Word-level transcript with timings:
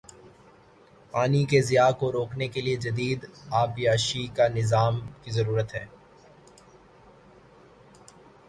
پانی 1.13 1.43
کے 1.51 1.59
ضیاع 1.61 1.91
کو 1.99 2.11
روکنے 2.11 2.47
کے 2.53 2.61
لیے 2.61 2.75
جدید 2.85 3.19
آبپاشی 3.61 4.25
نظام 4.55 4.99
کی 5.23 5.31
ضرورت 5.31 5.75
ہے 5.75 5.85